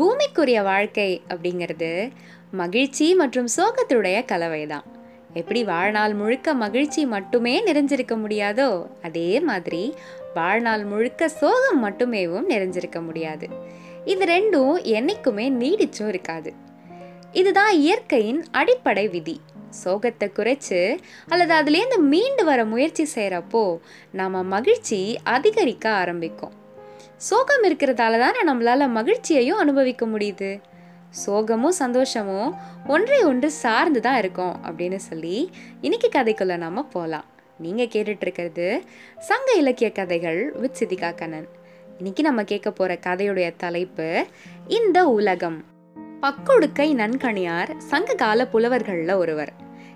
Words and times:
பூமிக்குரிய 0.00 0.62
வாழ்க்கை 0.62 1.22
அப்படிங்கிறது 1.28 2.12
மகிழ்ச்சி 2.50 3.14
மற்றும் 3.14 3.48
சோகத்துடைய 3.56 4.24
கலவை 4.24 4.66
தான் 4.66 4.98
எப்படி 5.34 5.64
வாழ்நாள் 5.64 6.14
முழுக்க 6.14 6.54
மகிழ்ச்சி 6.54 7.06
மட்டுமே 7.06 7.64
நிறைஞ்சிருக்க 7.66 8.14
முடியாதோ 8.24 8.86
அதே 9.02 9.40
மாதிரி 9.40 9.94
வாழ்நாள் 10.34 10.84
முழுக்க 10.84 11.28
சோகம் 11.28 11.84
மட்டுமேவும் 11.84 12.48
நிறைஞ்சிருக்க 12.48 13.04
முடியாது. 13.04 13.48
இது 14.04 14.24
ரெண்டும் 14.24 14.74
என்னைக்குமே 14.96 15.46
நீடிச்சும் 15.62 16.08
இருக்காது. 16.08 16.52
இதுதான் 17.32 17.74
இயற்கையின் 17.74 18.44
அடிப்படை 18.50 19.08
விதி. 19.08 19.40
சோகத்தை 19.84 20.28
குறைச்சு 20.28 20.98
அல்லது 21.28 21.54
அதுலேருந்து 21.54 21.98
மீண்டு 21.98 22.44
வர 22.44 22.64
முயற்சி 22.64 23.06
செய்கிறப்போ 23.14 23.78
நம்ம 24.12 24.42
மகிழ்ச்சி 24.42 25.18
அதிகரிக்க 25.22 25.90
ஆரம்பிக்கும். 25.90 26.52
சோகம் 27.20 27.62
இருக்கிறதால 27.62 27.94
தானே 27.94 28.44
நம்மளால் 28.46 28.90
மகிழ்ச்சியையும் 28.90 29.58
அனுபவிக்க 29.58 30.06
முடியுது. 30.06 30.60
சோகமும் 31.26 31.68
சந்தோஷமும் 31.68 32.54
ஒன்றை 32.86 33.24
ஒன்று 33.24 33.50
சார்ந்து 33.50 34.00
தான் 34.00 34.18
இருக்கும் 34.18 34.56
அப்படின்னு 34.64 34.96
சொல்லி 34.96 35.50
இன்னைக்கு 35.80 36.08
கதைக்குள்ளே 36.12 36.56
நாம் 36.56 36.90
போகலாம் 36.90 37.24
நீங்கள் 37.58 37.86
கேட்டுட்ருக்கிறது 37.86 38.82
சங்க 39.18 39.52
இலக்கிய 39.56 39.92
கதைகள் 39.92 40.52
வித் 40.52 40.76
சிதிகா 40.80 41.14
கண்ணன். 41.14 41.48
இன்னைக்கு 41.96 42.22
நம்ம 42.22 42.44
கேட்க 42.44 42.70
போகிற 42.70 42.98
கதையுடைய 43.06 43.52
தலைப்பு 43.56 44.26
இந்த 44.68 45.04
உலகம். 45.04 45.64
பக்கொடுக்கை 46.20 46.94
நன்கணியார் 46.94 47.76
சங்க 47.76 48.14
கால 48.14 48.46
புலவர்களில் 48.46 49.14
ஒருவர். 49.14 49.52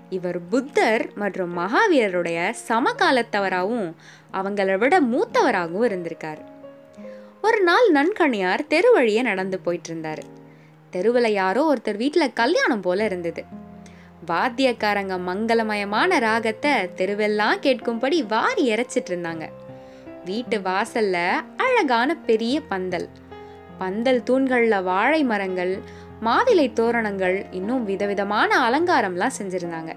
இவர் 0.09 0.47
புத்தர் 0.47 1.09
மற்றும் 1.15 1.57
மகாவீரருடைய 1.57 2.53
சமகாலத்தவராகவும் 2.67 3.93
அவங்கள 4.33 4.77
விட 4.77 5.01
மூத்தவராகவும் 5.01 5.85
இருந்திருக்கார். 5.85 6.53
ஒரு 7.45 7.59
நாள் 7.61 7.87
நன்கணியார் 7.93 8.61
தெரு 8.67 8.89
வழியே 8.93 9.21
நடந்து 9.21 9.57
போயிட்டு 9.59 9.89
இருந்தாரு 9.93 10.23
தெருவில் 10.93 11.27
யாரோ 11.31 11.61
ஒருத்தர் 11.71 11.97
வீட்டில் 11.97 12.33
கல்யாணம் 12.33 12.81
போல 12.81 13.03
இருந்தது. 13.03 13.41
வாத்தியக்காரங்க 14.27 15.15
மங்களமயமான 15.27 16.19
ராகத்தை 16.19 16.71
தெருவெல்லாம் 16.71 17.59
கேட்கும்படி 17.61 18.19
வாரி 18.27 18.63
இறைச்சிட்டு 18.71 19.11
இருந்தாங்க 19.11 19.45
வீட்டு 20.25 20.57
வாசல்ல 20.59 21.17
அழகான 21.57 22.15
பெரிய 22.29 22.61
பந்தல். 22.61 23.07
பந்தல் 23.77 24.23
தூண்களில் 24.23 24.77
வாழை 24.83 25.21
மரங்கள் 25.23 25.73
மாவிலை 26.23 26.67
தோரணங்கள் 26.73 27.37
இன்னும் 27.51 27.85
விதவிதமான 27.85 28.51
அலங்காரம்லாம் 28.69 29.37
செஞ்சிருந்தாங்க. 29.41 29.93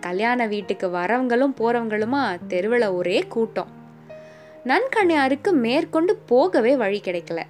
கல்யாண 0.00 0.46
வீட்டுக்கு 0.46 0.88
வரவங்களும் 0.88 1.56
போறவங்களுமா 1.60 2.24
தெருவில் 2.48 2.94
ஒரே 3.00 3.20
கூட்டம். 3.28 3.72
நன்கண்ணியாருக்கு 4.64 5.52
மேற்கொண்டு 5.52 6.16
போகவே 6.16 6.76
வழி 6.76 7.00
கிடைக்கல. 7.04 7.40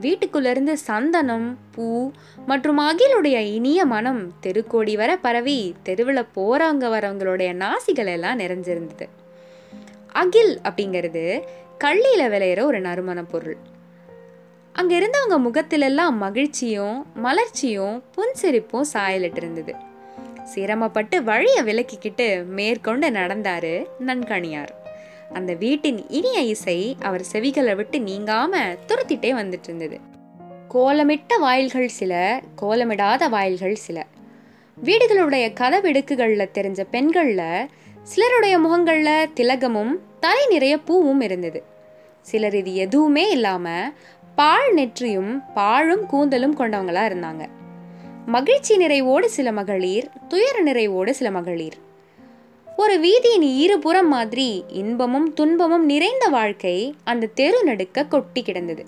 வீட்டுக்குள்ளிருந்து 0.00 0.72
சந்தனம் 0.72 1.58
பூ 1.74 2.10
மற்றும் 2.46 2.78
அகிலுடைய 2.78 3.38
இனிய 3.38 3.84
மனம் 3.84 4.32
தெருக்கோடி 4.40 4.96
வர 4.96 5.16
பரவி 5.16 5.74
தெருவில் 5.82 6.32
போறவங்க 6.34 6.88
வரவங்களுடைய 6.94 7.52
நாசிகள் 7.52 8.06
எல்லாம் 8.06 8.38
நிறைஞ்சிருந்தது. 8.38 9.08
அகில் 10.12 10.60
அப்படிங்கிறது 10.62 11.42
கள்ளியில் 11.78 12.30
விளையிற 12.30 12.62
ஒரு 12.62 12.80
நறுமண 12.80 13.22
பொருள். 13.22 13.56
அங்கே 14.72 14.98
இருந்தவங்க 14.98 15.36
முகத்திலெல்லாம் 15.36 16.16
மகிழ்ச்சியும் 16.16 17.06
மலர்ச்சியும் 17.22 18.02
புன்சிரிப்பும் 18.14 18.88
சாயலிட்டு 18.92 19.36
இருந்தது 19.36 19.74
சிரமப்பட்டு 20.44 21.22
வழியை 21.24 21.64
விலக்கிக்கிட்டு 21.64 22.46
மேற்கொண்டு 22.46 23.10
நடந்தாரு 23.10 23.86
நன்கணியார் 24.06 24.85
அந்த 25.32 25.54
வீட்டின் 25.54 26.08
இனிய 26.08 26.40
இசை 26.40 26.96
அவர் 27.00 27.22
செவிகளை 27.32 27.74
விட்டு 27.74 27.98
நீங்காம 27.98 28.76
துரத்திட்டே 28.88 29.34
வந்துட்டு 29.34 29.64
இருந்தது. 29.64 30.00
கோலமிட்ட 30.74 31.38
வாயில்கள் 31.38 31.88
சில 31.88 32.42
கோலமிடாத 32.62 33.28
வாயில்கள் 33.28 33.74
சில. 33.74 34.06
வீடுகளுடைய 34.84 35.52
கதவிடுக்குகளில் 35.60 36.50
தெரிஞ்ச 36.54 36.84
பெண்களில் 36.90 37.68
சிலருடைய 38.02 38.58
முகங்களில் 38.58 39.32
திலகமும் 39.34 40.00
தலை 40.20 40.46
நிறைய 40.46 40.78
பூவும் 40.78 41.20
இருந்தது. 41.20 41.62
சிலர் 42.20 42.54
இது 42.54 42.74
எதுவுமே 42.74 43.30
இல்லாமல் 43.30 43.92
பால் 44.34 44.74
நெற்றியும் 44.76 45.52
பாழும் 45.54 46.06
கூந்தலும் 46.12 46.58
கொண்டவங்களா 46.58 47.06
இருந்தாங்க. 47.06 47.46
மகிழ்ச்சி 48.26 48.76
நிறைவோடு 48.76 49.24
சில 49.24 49.52
மகளிர் 49.52 50.08
துயர 50.28 50.62
நிறைவோடு 50.64 51.10
சில 51.10 51.30
மகளிர். 51.30 51.84
ஒரு 52.76 53.00
வீதியின் 53.00 53.56
இருபுறம் 53.56 54.08
மாதிரி 54.08 54.64
இன்பமும் 54.68 55.32
துன்பமும் 55.32 55.84
நிறைந்த 55.84 56.28
வாழ்க்கை 56.28 56.94
அந்த 57.04 57.26
தெரு 57.26 57.64
நடுக்க 57.64 58.04
கொட்டி 58.04 58.42
கிடந்தது. 58.42 58.86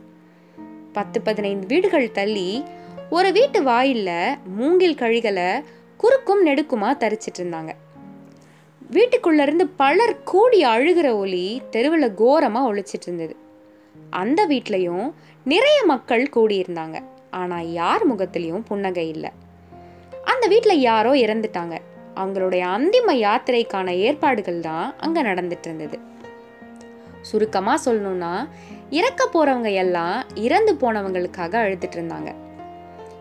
பத்து 0.93 1.21
பதினைந்து 1.21 1.67
வீடுகள் 1.67 2.13
தள்ளி 2.13 2.65
ஒரு 3.11 3.33
வீட்டு 3.33 3.63
வாயில்ல 3.63 4.35
மூங்கில் 4.57 4.95
கழிகளை 4.95 5.65
குறுக்கும் 5.97 6.47
நெடுக்குமா 6.47 6.97
தரிச்சிட்டு 6.97 7.39
இருந்தாங்க. 7.39 7.73
வீட்டுக்குள்ள 8.93 9.43
இருந்து 9.43 9.67
பலர் 9.67 10.23
கூடி 10.23 10.65
அழுகிற 10.65 11.15
ஒலி 11.15 11.63
தெருவில் 11.71 12.15
கோரமா 12.19 12.63
ஒழிச்சிட்டு 12.71 13.03
இருந்தது. 13.03 13.37
அந்த 14.11 14.47
வீட்லயும் 14.47 15.13
நிறைய 15.45 15.85
மக்கள் 15.85 16.31
கூடியிருந்தாங்க 16.37 17.03
ஆனா 17.31 17.61
யார் 17.61 18.15
முகத்திலையும் 18.15 18.65
புன்னகை 18.65 19.09
இல்லை. 19.09 19.31
அந்த 20.25 20.47
வீட்டில் 20.47 20.81
யாரோ 20.81 21.13
இறந்துட்டாங்க. 21.13 21.79
அவங்களுடைய 22.21 22.63
அந்திம 22.77 23.15
யாத்திரைக்கான 23.15 23.95
ஏற்பாடுகள் 23.97 24.61
தான் 24.61 24.95
அங்கே 24.99 25.23
நடந்துட்டு 25.23 25.65
இருந்தது 25.65 25.99
சுருக்கமாக 27.21 27.91
சொல்லணும்னா 27.91 28.49
இறக்க 28.91 29.23
போகிறவங்க 29.27 29.73
எல்லாம் 29.75 30.25
இறந்து 30.35 30.75
போனவங்களுக்காக 30.75 31.55
அழுதுட்டு 31.65 31.97
இருந்தாங்க 31.99 32.33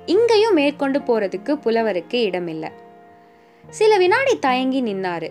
இங்கேயும் 0.06 0.54
மேற்கொண்டு 0.54 1.00
போகிறதுக்கு 1.00 1.54
புலவருக்கு 1.54 2.18
இடம் 2.22 2.48
இல்லை 2.48 2.70
சில 3.70 3.98
வினாடி 3.98 4.40
தயங்கி 4.40 4.82
நின்னாரு. 4.82 5.30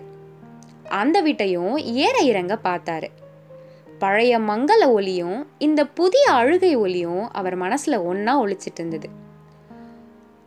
அந்த 0.88 1.20
வீட்டையும் 1.20 1.76
ஏற 1.76 2.16
இறங்க 2.20 2.54
பார்த்தாரு. 2.64 3.08
பழைய 3.98 4.38
மங்கள 4.38 4.82
ஒலியும் 4.92 5.38
இந்த 5.58 5.80
புதிய 5.98 6.24
அழுகை 6.30 6.76
ஒலியும் 6.76 7.30
அவர் 7.32 7.56
மனசுல 7.58 8.00
ஒன்னா 8.10 8.32
ஒழிச்சிட்டு 8.42 8.80
இருந்தது 8.80 9.08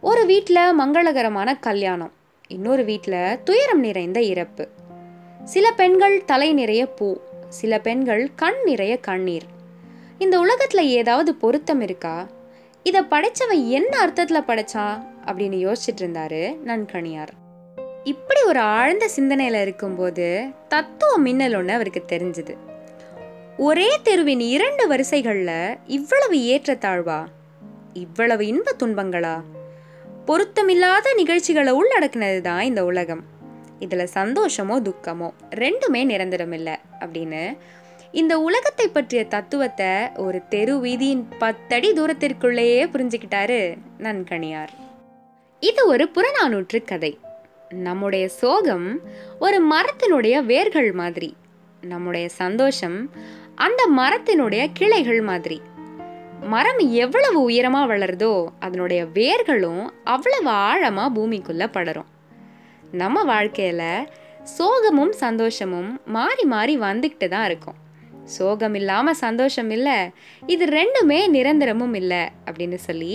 ஒரு 0.04 0.26
வீட்டில் 0.26 0.76
மங்களகரமான 0.80 1.60
கல்யாணம். 1.60 2.14
இன்னொரு 2.52 2.84
வீட்டில் 2.84 3.40
துயரம் 3.44 3.80
நிறைந்த 3.80 4.22
இறப்பு. 4.22 4.68
சில 5.44 5.72
பெண்கள் 5.72 6.26
தலை 6.26 6.54
நிறைய 6.54 6.86
பூ 6.86 7.18
சில 7.50 7.80
பெண்கள் 7.80 8.30
கண் 8.36 8.56
நிறைய 8.66 8.98
கண்ணீர். 8.98 9.44
இந்த 10.18 10.40
உலகத்தில் 10.40 10.88
ஏதாவது 10.88 11.36
பொருத்தம் 11.36 11.82
இருக்கா? 11.82 12.28
இதை 12.84 13.02
படைச்சவன் 13.02 13.68
என்ன 13.68 14.00
அர்த்தத்தில் 14.00 14.42
படைச்சான் 14.42 15.06
அப்படின்னு 15.26 15.58
யோசிச்சுட்டு 15.66 16.02
இருந்தாரு 16.02 16.56
நன்கணியார். 16.66 17.28
இப்படி 18.04 18.42
ஒரு 18.42 18.60
ஆழ்ந்த 18.60 19.08
சிந்தனையில் 19.08 19.62
இருக்கும்போது 19.62 20.46
தத்துவ 20.68 21.18
மின்னல் 21.18 21.54
ஒன்று 21.54 21.74
அவருக்கு 21.74 22.04
தெரிஞ்சுது. 22.08 22.58
ஒரே 23.58 24.00
தெருவின் 24.04 24.40
இரண்டு 24.40 24.88
வரிசைகளில் 24.88 25.78
இவ்வளவு 25.86 26.34
ஏற்றத்தாழ்வா? 26.34 27.26
இவ்வளவு 27.94 28.48
இன்ப 28.48 28.76
துன்பங்களா? 28.84 29.42
பொருத்தமில்லாத 30.30 31.14
நிகழ்ச்சிகளை 31.16 31.74
உள்ளடக்குனது 31.74 32.42
தான் 32.42 32.62
இந்த 32.62 32.86
உலகம். 32.86 33.22
இதில் 33.80 34.10
சந்தோஷமோ 34.14 34.76
துக்கமோ 34.88 35.30
ரெண்டுமே 35.50 36.06
நிரந்தரம் 36.06 36.52
இல்லை 36.52 36.74
அப்படின்னு 37.00 37.58
இந்த 38.12 38.40
உலகத்தை 38.40 38.88
பற்றிய 38.88 39.26
தத்துவத்தை 39.26 39.88
ஒரு 40.16 40.42
தெரு 40.50 40.76
வீதியின் 40.76 41.24
பத்தடி 41.38 41.92
தூரத்திற்குள்ளேயே 41.92 42.84
புரிஞ்சுக்கிட்டாரு 42.94 43.78
நன்கணியார். 43.98 44.70
இது 45.60 45.88
ஒரு 45.88 46.10
புறநானூற்று 46.16 46.84
கதை. 46.86 47.20
நம்முடைய 47.70 48.28
சோகம் 48.28 49.00
ஒரு 49.40 49.68
மரத்தினுடைய 49.68 50.44
வேர்கள் 50.44 50.92
மாதிரி. 50.92 51.36
நம்முடைய 51.82 52.30
சந்தோஷம் 52.30 53.10
அந்த 53.56 53.90
மரத்தினுடைய 53.98 54.68
கிளைகள் 54.74 55.22
மாதிரி. 55.22 55.62
மரம் 56.52 56.82
எவ்வளவு 57.04 57.40
உயரமாக 57.48 57.88
வளருதோ 57.92 58.34
அதனுடைய 58.60 59.02
வேர்களும் 59.18 59.84
அவ்வளவு 60.14 60.50
ஆழமாக 60.68 61.14
பூமிக்குள்ளே 61.16 61.68
படரும். 61.76 62.10
நம்ம 63.02 63.24
வாழ்க்கையில் 63.24 64.08
சோகமும் 64.58 65.14
சந்தோஷமும் 65.24 65.90
மாறி 66.16 66.46
மாறி 66.54 66.76
வந்துக்கிட்டு 66.86 67.28
தான் 67.28 67.48
இருக்கும். 67.50 67.78
சோகம் 68.36 68.76
இல்லாமல் 68.80 69.20
சந்தோஷம் 69.26 69.72
இல்லை 69.78 69.98
இது 70.54 70.66
ரெண்டுமே 70.78 71.20
நிரந்தரமும் 71.36 71.96
இல்லை 72.02 72.24
அப்படின்னு 72.46 72.80
சொல்லி 72.88 73.14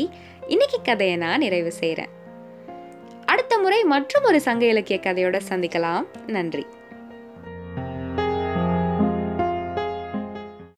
இன்னைக்கு 0.55 0.79
கதையை 0.83 1.17
நான் 1.25 1.43
நிறைவு 1.45 1.73
செய்கிறேன் 1.81 2.13
அடுத்த 3.33 3.55
முறை 3.59 3.81
மற்றும் 3.95 4.27
ஒரு 4.31 4.41
சங்க 4.47 4.65
இலக்கிய 4.73 4.99
கதையோட 5.03 5.37
சந்திக்கலாம். 5.51 6.05
நன்றி. 6.27 6.65